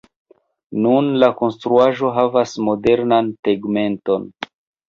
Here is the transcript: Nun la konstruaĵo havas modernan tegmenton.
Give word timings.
Nun 0.85 1.11
la 1.23 1.29
konstruaĵo 1.41 2.11
havas 2.17 2.57
modernan 2.71 3.33
tegmenton. 3.49 4.27